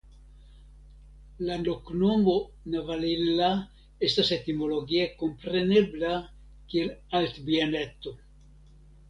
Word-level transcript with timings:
La 1.49 1.57
loknomo 1.67 2.33
"Navalilla" 2.75 3.51
estas 4.09 4.33
etimologie 4.39 5.05
komprenebla 5.21 6.11
kiel 6.73 6.91
Altbieneto. 7.23 8.17